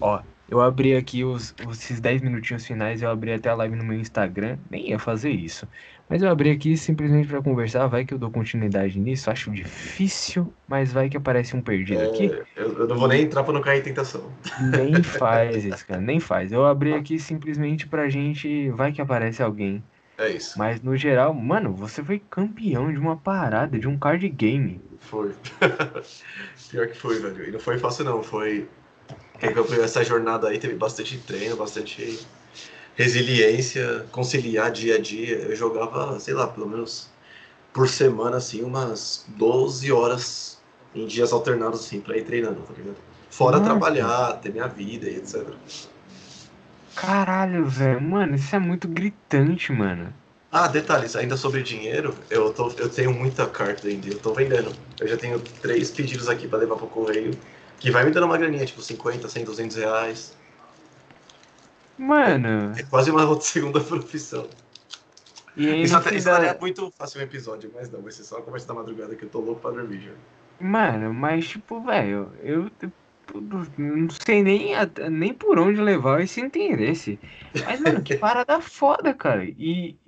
Ó, 0.00 0.20
eu 0.50 0.60
abri 0.60 0.94
aqui 0.96 1.24
os, 1.24 1.54
esses 1.70 2.00
10 2.00 2.22
minutinhos 2.22 2.66
finais, 2.66 3.02
eu 3.02 3.10
abri 3.10 3.32
até 3.32 3.48
a 3.48 3.54
live 3.54 3.76
no 3.76 3.84
meu 3.84 3.98
Instagram. 3.98 4.58
Nem 4.70 4.90
ia 4.90 4.98
fazer 4.98 5.30
isso. 5.30 5.66
Mas 6.08 6.22
eu 6.22 6.30
abri 6.30 6.50
aqui 6.50 6.76
simplesmente 6.76 7.28
pra 7.28 7.42
conversar. 7.42 7.86
Vai 7.86 8.04
que 8.04 8.14
eu 8.14 8.18
dou 8.18 8.30
continuidade 8.30 8.98
nisso. 8.98 9.30
Acho 9.30 9.50
difícil, 9.50 10.52
mas 10.66 10.90
vai 10.90 11.10
que 11.10 11.18
aparece 11.18 11.54
um 11.54 11.60
perdido 11.60 12.02
aqui. 12.02 12.26
É, 12.26 12.44
eu, 12.56 12.78
eu 12.78 12.88
não 12.88 12.96
vou 12.96 13.08
nem 13.08 13.22
entrar 13.22 13.44
pra 13.44 13.52
não 13.52 13.60
cair 13.60 13.80
em 13.80 13.82
tentação. 13.82 14.32
Nem 14.58 15.00
faz 15.04 15.64
isso, 15.64 15.86
cara. 15.86 16.00
Nem 16.00 16.18
faz. 16.18 16.50
Eu 16.50 16.64
abri 16.64 16.94
aqui 16.94 17.18
simplesmente 17.18 17.86
pra 17.86 18.08
gente. 18.08 18.70
Vai 18.70 18.90
que 18.90 19.02
aparece 19.02 19.42
alguém. 19.42 19.82
É 20.18 20.30
isso. 20.30 20.58
Mas 20.58 20.82
no 20.82 20.96
geral, 20.96 21.32
mano, 21.32 21.72
você 21.72 22.02
foi 22.02 22.18
campeão 22.18 22.92
de 22.92 22.98
uma 22.98 23.16
parada, 23.16 23.78
de 23.78 23.86
um 23.86 23.96
card 23.96 24.28
game. 24.28 24.80
Foi. 24.98 25.32
Pior 26.70 26.88
que 26.88 26.98
foi, 26.98 27.20
velho. 27.20 27.48
E 27.48 27.52
não 27.52 27.60
foi 27.60 27.78
fácil, 27.78 28.04
não. 28.04 28.20
Foi. 28.22 28.68
Acompanhou 29.40 29.84
essa 29.84 30.04
jornada 30.04 30.48
aí 30.48 30.58
teve 30.58 30.74
bastante 30.74 31.16
treino, 31.18 31.56
bastante 31.56 32.18
resiliência, 32.96 34.04
conciliar 34.10 34.72
dia 34.72 34.96
a 34.96 34.98
dia. 34.98 35.36
Eu 35.36 35.54
jogava, 35.54 36.18
sei 36.18 36.34
lá, 36.34 36.48
pelo 36.48 36.68
menos 36.68 37.08
por 37.72 37.88
semana, 37.88 38.38
assim, 38.38 38.64
umas 38.64 39.24
12 39.28 39.92
horas 39.92 40.58
em 40.92 41.06
dias 41.06 41.32
alternados, 41.32 41.80
assim, 41.80 42.00
pra 42.00 42.16
ir 42.16 42.24
treinando, 42.24 42.60
tá 42.62 42.72
ligado? 42.76 42.96
Fora 43.30 43.58
Nossa. 43.58 43.70
trabalhar, 43.70 44.32
ter 44.40 44.50
minha 44.50 44.66
vida 44.66 45.08
e 45.08 45.16
etc. 45.16 45.46
Caralho, 47.00 47.64
velho. 47.66 47.98
Mano, 48.00 48.34
isso 48.34 48.54
é 48.54 48.58
muito 48.58 48.86
gritante, 48.88 49.72
mano. 49.72 50.12
Ah, 50.50 50.66
detalhes, 50.68 51.14
ainda 51.16 51.36
sobre 51.36 51.62
dinheiro, 51.62 52.16
eu, 52.30 52.52
tô, 52.54 52.70
eu 52.78 52.88
tenho 52.90 53.12
muita 53.12 53.48
carta 53.48 53.86
ainda, 53.88 54.08
eu 54.08 54.18
tô 54.18 54.32
vendendo. 54.34 54.74
Eu 54.98 55.06
já 55.06 55.16
tenho 55.16 55.40
três 55.60 55.90
pedidos 55.90 56.28
aqui 56.28 56.48
pra 56.48 56.58
levar 56.58 56.76
pro 56.76 56.86
correio, 56.88 57.38
que 57.78 57.90
vai 57.90 58.04
me 58.04 58.10
dando 58.10 58.24
uma 58.26 58.38
graninha, 58.38 58.64
tipo 58.64 58.80
50, 58.82 59.28
100, 59.28 59.44
200 59.44 59.76
reais. 59.76 60.34
Mano, 61.98 62.54
É 62.74 62.82
quase 62.82 63.10
uma 63.10 63.24
outra 63.28 63.46
segunda 63.46 63.78
profissão. 63.84 64.48
e 65.54 65.68
aí 65.68 65.82
Isso, 65.82 65.94
até, 65.94 66.16
isso 66.16 66.30
da- 66.30 66.38
daria 66.38 66.56
muito 66.58 66.90
fácil 66.96 67.20
um 67.20 67.24
episódio, 67.24 67.70
mas 67.74 67.90
não, 67.90 68.02
vai 68.02 68.12
ser 68.12 68.24
só 68.24 68.38
a 68.38 68.42
conversa 68.42 68.66
da 68.68 68.74
madrugada 68.74 69.14
que 69.16 69.24
eu 69.24 69.30
tô 69.30 69.40
louco 69.40 69.60
pra 69.60 69.70
dormir 69.72 70.00
já. 70.00 70.14
Mano, 70.60 71.12
mas 71.14 71.48
tipo, 71.48 71.80
velho, 71.82 72.34
eu, 72.40 72.70
eu 72.80 72.92
não 73.34 74.08
sei 74.10 74.42
nem, 74.42 74.72
nem 75.10 75.34
por 75.34 75.58
onde 75.58 75.80
levar 75.80 76.20
esse 76.22 76.40
interesse. 76.40 77.20
Mas, 77.64 77.80
mano, 77.80 78.02
que 78.02 78.14
parada 78.18 78.60
foda, 78.60 79.14
cara. 79.14 79.44
E 79.44 79.98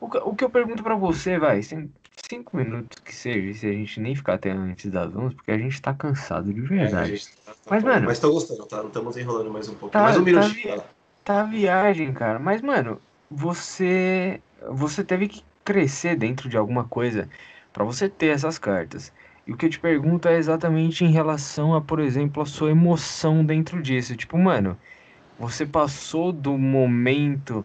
o, 0.00 0.08
que- 0.08 0.18
o 0.18 0.34
que 0.34 0.44
eu 0.44 0.50
pergunto 0.50 0.82
pra 0.82 0.94
você, 0.94 1.38
vai, 1.38 1.62
cin- 1.62 1.92
cinco 2.28 2.56
minutos 2.56 2.98
que 3.02 3.14
seja, 3.14 3.58
se 3.58 3.66
a 3.66 3.72
gente 3.72 4.00
nem 4.00 4.14
ficar 4.14 4.34
até 4.34 4.50
antes 4.50 4.90
das 4.90 5.14
11, 5.14 5.34
porque 5.34 5.50
a 5.50 5.58
gente 5.58 5.80
tá 5.80 5.94
cansado 5.94 6.52
de 6.52 6.60
É, 6.60 6.64
verdade. 6.66 7.16
gente 7.16 7.36
tá- 7.44 7.52
tá 7.52 7.60
Mas, 7.70 7.84
mano- 7.84 8.06
mas 8.06 8.18
tô 8.18 8.32
gostando, 8.32 8.66
tá? 8.66 8.78
Não 8.78 8.88
estamos 8.88 9.16
enrolando 9.16 9.50
mais 9.50 9.68
um 9.68 9.74
pouco. 9.74 9.90
Tá- 9.90 10.02
mais 10.02 10.16
um 10.16 10.20
tá 10.20 10.24
minutinho. 10.24 10.76
vi-. 10.76 10.82
Tá 11.24 11.44
viagem, 11.44 12.12
cara. 12.12 12.38
Mas, 12.38 12.62
mano, 12.62 13.00
você 13.28 14.42
você 14.70 15.04
teve 15.04 15.28
que 15.28 15.44
crescer 15.64 16.16
dentro 16.16 16.48
de 16.48 16.56
alguma 16.56 16.88
coisa 16.88 17.28
pra 17.72 17.84
você 17.84 18.08
ter 18.08 18.28
essas 18.28 18.58
cartas. 18.58 19.12
E 19.46 19.52
o 19.52 19.56
que 19.56 19.66
eu 19.66 19.70
te 19.70 19.80
pergunto 19.80 20.28
é 20.28 20.36
exatamente 20.36 21.04
em 21.04 21.10
relação 21.12 21.74
a, 21.74 21.80
por 21.80 22.00
exemplo, 22.00 22.42
a 22.42 22.46
sua 22.46 22.70
emoção 22.70 23.44
dentro 23.44 23.82
disso. 23.82 24.16
Tipo, 24.16 24.38
mano, 24.38 24.78
você 25.38 25.66
passou 25.66 26.32
do 26.32 26.56
momento 26.58 27.64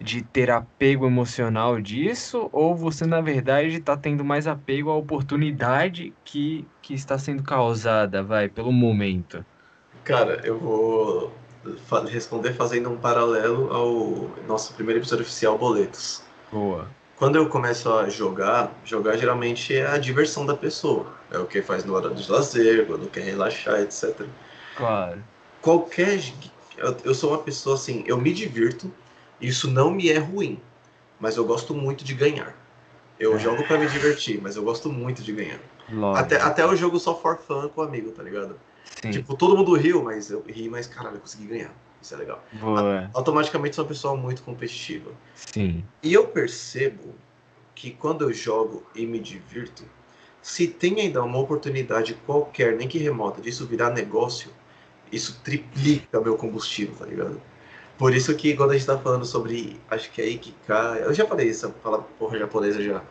de 0.00 0.22
ter 0.22 0.50
apego 0.50 1.06
emocional 1.06 1.80
disso 1.80 2.48
ou 2.52 2.74
você 2.76 3.06
na 3.06 3.20
verdade 3.20 3.80
tá 3.80 3.96
tendo 3.96 4.24
mais 4.24 4.46
apego 4.48 4.90
à 4.90 4.96
oportunidade 4.96 6.12
que 6.24 6.68
que 6.82 6.94
está 6.94 7.16
sendo 7.18 7.42
causada, 7.44 8.22
vai, 8.24 8.48
pelo 8.48 8.72
momento? 8.72 9.44
Cara, 10.04 10.40
eu 10.44 10.58
vou 10.58 11.32
responder 12.10 12.54
fazendo 12.54 12.90
um 12.90 12.96
paralelo 12.96 13.72
ao 13.72 14.44
nosso 14.48 14.74
primeiro 14.74 15.00
episódio 15.00 15.24
oficial, 15.24 15.56
Boletos. 15.56 16.22
Boa. 16.50 16.88
Quando 17.22 17.36
eu 17.36 17.48
começo 17.48 17.88
a 17.88 18.08
jogar, 18.08 18.72
jogar 18.84 19.16
geralmente 19.16 19.72
é 19.72 19.86
a 19.86 19.96
diversão 19.96 20.44
da 20.44 20.56
pessoa. 20.56 21.06
É 21.30 21.38
o 21.38 21.46
que 21.46 21.62
faz 21.62 21.84
no 21.84 21.94
hora 21.94 22.10
de 22.10 22.28
lazer, 22.28 22.84
quando 22.84 23.08
quer 23.08 23.20
relaxar, 23.20 23.80
etc. 23.80 24.26
Claro. 24.74 25.22
Qualquer. 25.60 26.20
Eu, 26.76 26.96
eu 27.04 27.14
sou 27.14 27.30
uma 27.30 27.38
pessoa 27.38 27.76
assim, 27.76 28.02
eu 28.08 28.18
me 28.18 28.32
divirto, 28.32 28.92
isso 29.40 29.70
não 29.70 29.92
me 29.92 30.08
é 30.08 30.18
ruim, 30.18 30.60
mas 31.20 31.36
eu 31.36 31.44
gosto 31.44 31.72
muito 31.72 32.02
de 32.02 32.12
ganhar. 32.12 32.56
Eu 33.20 33.36
É. 33.36 33.38
jogo 33.38 33.62
pra 33.68 33.78
me 33.78 33.86
divertir, 33.86 34.40
mas 34.42 34.56
eu 34.56 34.64
gosto 34.64 34.90
muito 34.90 35.22
de 35.22 35.30
ganhar. 35.30 35.60
Lógico. 35.92 36.24
Até, 36.24 36.40
até 36.42 36.66
o 36.66 36.74
jogo 36.74 36.98
só 36.98 37.14
for 37.14 37.38
fun 37.38 37.68
com 37.68 37.82
o 37.82 37.84
amigo, 37.84 38.10
tá 38.10 38.24
ligado? 38.24 38.58
Sim. 39.00 39.12
Tipo, 39.12 39.36
todo 39.36 39.56
mundo 39.56 39.72
riu, 39.76 40.02
mas 40.02 40.28
eu 40.32 40.42
ri, 40.44 40.68
mas 40.68 40.88
caralho, 40.88 41.18
eu 41.18 41.20
consegui 41.20 41.46
ganhar. 41.46 41.70
Isso 42.02 42.14
é 42.14 42.16
legal. 42.18 42.44
Boa. 42.54 43.08
Automaticamente 43.14 43.76
sou 43.76 43.84
uma 43.84 43.88
pessoa 43.88 44.16
muito 44.16 44.42
competitiva. 44.42 45.10
Sim. 45.36 45.84
E 46.02 46.12
eu 46.12 46.26
percebo 46.26 47.14
que 47.74 47.92
quando 47.92 48.22
eu 48.22 48.32
jogo 48.32 48.84
e 48.94 49.06
me 49.06 49.18
divirto, 49.20 49.84
se 50.42 50.66
tem 50.66 51.00
ainda 51.00 51.22
uma 51.22 51.38
oportunidade 51.38 52.14
qualquer, 52.26 52.76
nem 52.76 52.88
que 52.88 52.98
remota, 52.98 53.40
disso 53.40 53.64
virar 53.64 53.90
negócio, 53.90 54.50
isso 55.12 55.40
triplica 55.44 56.20
meu 56.20 56.36
combustível, 56.36 56.94
tá 56.96 57.06
ligado? 57.06 57.40
Por 57.96 58.12
isso 58.14 58.34
que 58.34 58.56
quando 58.56 58.72
a 58.72 58.74
gente 58.74 58.86
tá 58.86 58.98
falando 58.98 59.24
sobre, 59.24 59.80
acho 59.88 60.10
que 60.10 60.20
é 60.20 60.28
Ikigai, 60.28 61.04
eu 61.04 61.14
já 61.14 61.24
falei 61.24 61.48
isso, 61.48 61.72
falar 61.82 61.98
porra 61.98 62.38
japonesa 62.38 62.82
já, 62.82 63.02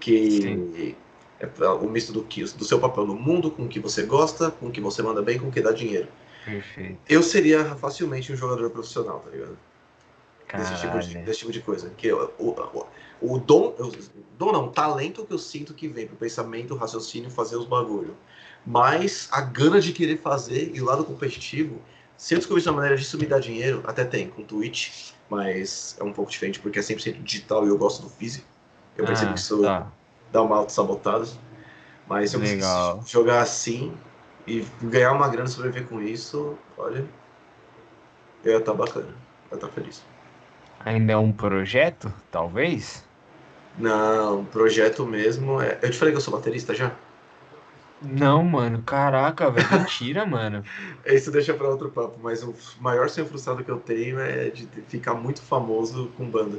que 0.00 0.96
é 1.38 1.46
pra- 1.46 1.74
o 1.74 1.88
misto 1.88 2.12
do, 2.12 2.22
que, 2.24 2.42
do 2.42 2.64
seu 2.64 2.80
papel 2.80 3.06
no 3.06 3.14
mundo, 3.14 3.50
com 3.50 3.64
o 3.64 3.68
que 3.68 3.78
você 3.78 4.02
gosta, 4.02 4.50
com 4.50 4.66
o 4.66 4.70
que 4.70 4.80
você 4.80 5.02
manda 5.02 5.22
bem, 5.22 5.38
com 5.38 5.48
o 5.48 5.52
que 5.52 5.60
dá 5.60 5.70
dinheiro. 5.70 6.08
Perfeito. 6.44 6.98
Eu 7.08 7.22
seria 7.22 7.76
facilmente 7.76 8.32
um 8.32 8.36
jogador 8.36 8.70
profissional, 8.70 9.20
tá 9.20 9.30
ligado? 9.30 9.56
desse 10.56 10.74
tipo, 10.80 10.98
de, 10.98 11.14
desse 11.18 11.38
tipo 11.40 11.52
de 11.52 11.60
coisa. 11.60 11.90
Que 11.90 12.12
o, 12.12 12.30
o, 12.38 12.50
o, 12.50 13.34
o 13.34 13.38
dom, 13.38 13.74
eu- 13.78 13.92
dom 14.38 14.52
não, 14.52 14.68
talento 14.68 15.24
que 15.24 15.32
eu 15.32 15.38
sinto 15.38 15.72
que 15.74 15.88
vem 15.88 16.06
pro 16.06 16.16
pensamento, 16.16 16.74
raciocínio, 16.74 17.30
fazer 17.30 17.56
os 17.56 17.66
bagulho. 17.66 18.16
Mas 18.66 19.28
a 19.30 19.40
gana 19.40 19.80
de 19.80 19.92
querer 19.92 20.18
fazer 20.18 20.72
e 20.74 20.80
o 20.80 20.84
lado 20.84 21.04
competitivo, 21.04 21.80
se 22.16 22.34
eu 22.34 22.38
descobrir 22.38 22.62
uma 22.66 22.74
maneira 22.74 22.96
disso 22.96 23.16
me 23.16 23.26
dar 23.26 23.40
dinheiro, 23.40 23.82
até 23.86 24.04
tem, 24.04 24.28
com 24.28 24.42
Twitch, 24.42 25.12
mas 25.28 25.96
é 25.98 26.04
um 26.04 26.12
pouco 26.12 26.30
diferente 26.30 26.58
porque 26.60 26.78
é 26.78 26.82
100% 26.82 27.22
digital 27.22 27.64
e 27.64 27.68
eu 27.68 27.78
gosto 27.78 28.02
do 28.02 28.08
físico. 28.10 28.46
Eu 28.96 29.04
percebo 29.06 29.30
Ah, 29.30 29.34
que 29.34 29.40
isso 29.40 29.62
tá. 29.62 29.86
dá 30.30 30.42
uma 30.42 30.56
auto-sabotada. 30.56 31.26
Mas 32.06 32.30
se 32.30 32.36
eu 32.36 32.40
Legal. 32.40 33.02
jogar 33.06 33.40
assim 33.40 33.92
e 34.50 34.66
ganhar 34.82 35.12
uma 35.12 35.28
grana 35.28 35.48
e 35.48 35.52
sobreviver 35.52 35.86
com 35.86 36.02
isso, 36.02 36.58
olha, 36.76 37.04
eu 38.44 38.52
ia 38.52 38.58
estar 38.58 38.74
bacana, 38.74 39.06
eu 39.06 39.52
ia 39.52 39.54
estar 39.54 39.68
feliz. 39.68 40.02
Ainda 40.84 41.12
é 41.12 41.16
um 41.16 41.30
projeto, 41.32 42.12
talvez? 42.30 43.04
Não, 43.78 44.44
projeto 44.46 45.06
mesmo 45.06 45.60
é. 45.60 45.78
Eu 45.82 45.90
te 45.90 45.98
falei 45.98 46.12
que 46.12 46.18
eu 46.18 46.22
sou 46.22 46.34
baterista 46.34 46.74
já? 46.74 46.90
Não, 48.02 48.42
mano. 48.42 48.82
Caraca, 48.82 49.50
velho. 49.50 49.70
Mentira, 49.70 50.24
mano. 50.26 50.64
Isso 51.04 51.30
deixa 51.30 51.54
pra 51.54 51.68
outro 51.68 51.90
papo, 51.90 52.18
mas 52.22 52.42
o 52.42 52.54
maior 52.80 53.08
sonho 53.08 53.26
frustrado 53.26 53.62
que 53.62 53.70
eu 53.70 53.78
tenho 53.78 54.18
é 54.18 54.48
de 54.50 54.66
ficar 54.88 55.14
muito 55.14 55.42
famoso 55.42 56.10
com 56.16 56.28
banda. 56.28 56.58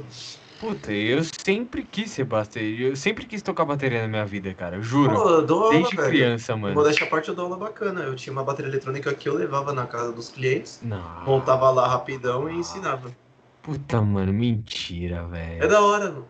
Puta, 0.62 0.92
eu 0.92 1.22
sempre 1.44 1.82
quis 1.82 2.08
ser 2.12 2.22
bateria. 2.22 2.86
Eu 2.90 2.96
sempre 2.96 3.26
quis 3.26 3.42
tocar 3.42 3.64
bateria 3.64 4.02
na 4.02 4.06
minha 4.06 4.24
vida, 4.24 4.54
cara. 4.54 4.76
eu 4.76 4.82
Juro. 4.82 5.12
Pô, 5.12 5.28
eu 5.28 5.42
dou 5.44 5.64
aula, 5.64 5.72
Desde 5.76 5.96
velho. 5.96 6.08
criança, 6.08 6.56
mano. 6.56 6.76
Modéstia 6.76 7.04
à 7.04 7.10
parte, 7.10 7.28
eu 7.30 7.34
dou 7.34 7.46
aula 7.46 7.56
bacana. 7.56 8.02
Eu 8.02 8.14
tinha 8.14 8.32
uma 8.32 8.44
bateria 8.44 8.70
eletrônica 8.70 9.12
que 9.12 9.28
eu 9.28 9.34
levava 9.34 9.72
na 9.72 9.86
casa 9.88 10.12
dos 10.12 10.28
clientes, 10.28 10.78
Não. 10.80 11.24
montava 11.24 11.68
lá 11.72 11.88
rapidão 11.88 12.48
e 12.48 12.54
ensinava. 12.54 13.10
Puta, 13.60 14.00
mano. 14.00 14.32
Mentira, 14.32 15.16
É 15.16 15.58
velho. 15.58 15.68
da 15.68 15.82
hora, 15.82 16.04
mano. 16.12 16.28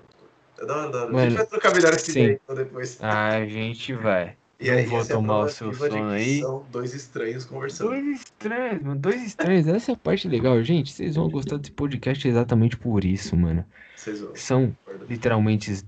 É 0.59 0.65
da 0.65 0.77
hora, 0.77 0.91
da 0.91 0.99
hora. 1.01 1.09
a 1.09 1.13
Mano, 1.13 1.25
gente 1.25 1.37
vai 1.37 1.47
trocar 1.47 1.75
melhor 1.75 1.93
esse 1.93 2.21
então 2.21 2.57
depois. 2.57 2.99
A 3.03 3.45
gente 3.45 3.93
vai. 3.93 4.35
E 4.63 4.71
aí, 4.71 4.87
vou 4.87 5.01
é 5.01 5.05
tomar 5.05 5.41
o 5.41 5.49
seu 5.49 5.75
sono 5.75 6.11
aí. 6.11 6.39
São 6.39 6.65
dois 6.71 6.95
estranhos 6.95 7.45
conversando. 7.45 7.91
Dois 7.91 8.21
estranhos, 8.21 8.83
mano. 8.83 9.01
Dois 9.01 9.23
estranhos. 9.25 9.67
Essa 9.67 9.91
é 9.91 9.95
a 9.95 9.99
parte 9.99 10.29
legal, 10.29 10.63
gente. 10.63 10.93
Vocês 10.93 11.17
vão 11.17 11.29
gostar 11.29 11.57
desse 11.57 11.73
podcast 11.73 12.29
exatamente 12.29 12.77
por 12.77 13.05
isso, 13.05 13.37
mano. 13.37 13.65
Vocês 13.97 14.21
vão. 14.21 14.37
São 14.37 14.77
literalmente, 15.09 15.85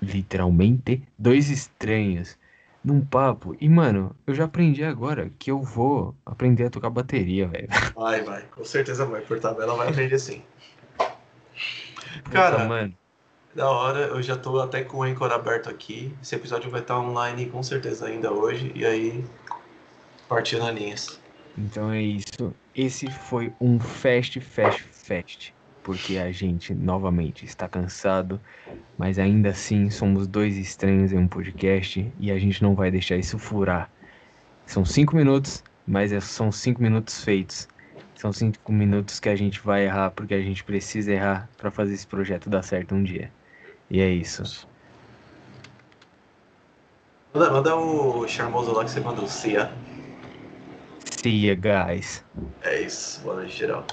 literalmente 0.00 1.02
dois 1.18 1.50
estranhos 1.50 2.38
num 2.84 3.00
papo. 3.04 3.56
E, 3.60 3.68
mano, 3.68 4.14
eu 4.24 4.34
já 4.34 4.44
aprendi 4.44 4.84
agora 4.84 5.28
que 5.36 5.50
eu 5.50 5.60
vou 5.60 6.14
aprender 6.24 6.66
a 6.66 6.70
tocar 6.70 6.90
bateria, 6.90 7.48
velho. 7.48 7.68
Vai, 7.96 8.22
vai. 8.22 8.42
Com 8.54 8.64
certeza 8.64 9.04
vai. 9.04 9.22
Por 9.22 9.40
tabela 9.40 9.74
vai 9.74 9.88
aprender 9.88 10.20
sim. 10.20 10.42
Puta, 12.22 12.30
Cara, 12.30 12.68
mano. 12.68 12.94
Da 13.54 13.70
hora, 13.70 14.06
eu 14.06 14.22
já 14.22 14.36
tô 14.36 14.58
até 14.60 14.82
com 14.82 14.98
o 14.98 15.02
Anchor 15.02 15.30
aberto 15.30 15.68
aqui. 15.68 16.10
Esse 16.22 16.34
episódio 16.34 16.70
vai 16.70 16.80
estar 16.80 16.98
online 16.98 17.50
com 17.50 17.62
certeza 17.62 18.06
ainda 18.06 18.32
hoje. 18.32 18.72
E 18.74 18.84
aí, 18.86 19.22
partindo 20.26 20.68
linhas. 20.70 21.20
Então 21.58 21.92
é 21.92 22.00
isso. 22.00 22.54
Esse 22.74 23.10
foi 23.10 23.52
um 23.60 23.78
Fast 23.78 24.40
Fast 24.40 24.82
Fast. 24.82 25.54
Porque 25.82 26.16
a 26.16 26.32
gente, 26.32 26.74
novamente, 26.74 27.44
está 27.44 27.68
cansado. 27.68 28.40
Mas 28.96 29.18
ainda 29.18 29.50
assim, 29.50 29.90
somos 29.90 30.26
dois 30.26 30.56
estranhos 30.56 31.12
em 31.12 31.18
um 31.18 31.28
podcast. 31.28 32.10
E 32.18 32.30
a 32.30 32.38
gente 32.38 32.62
não 32.62 32.74
vai 32.74 32.90
deixar 32.90 33.16
isso 33.16 33.38
furar. 33.38 33.90
São 34.64 34.84
cinco 34.84 35.14
minutos, 35.14 35.62
mas 35.86 36.10
é- 36.12 36.20
são 36.20 36.50
cinco 36.50 36.80
minutos 36.80 37.22
feitos. 37.22 37.68
São 38.14 38.32
cinco 38.32 38.72
minutos 38.72 39.20
que 39.20 39.28
a 39.28 39.36
gente 39.36 39.60
vai 39.60 39.84
errar 39.84 40.10
porque 40.12 40.32
a 40.34 40.40
gente 40.40 40.64
precisa 40.64 41.12
errar 41.12 41.50
para 41.58 41.70
fazer 41.70 41.92
esse 41.94 42.06
projeto 42.06 42.48
dar 42.48 42.62
certo 42.62 42.94
um 42.94 43.02
dia. 43.02 43.30
E 43.90 44.00
é 44.00 44.08
isso. 44.08 44.66
Manda, 47.34 47.50
manda 47.50 47.76
o 47.76 48.26
charmoso 48.28 48.72
lá 48.72 48.84
que 48.84 48.90
você 48.90 49.00
mandou. 49.00 49.26
Cia. 49.26 49.72
See 51.22 51.46
ya, 51.46 51.54
guys. 51.54 52.24
É 52.62 52.82
isso. 52.82 53.20
Boa 53.22 53.36
noite, 53.36 53.56
geral. 53.56 53.86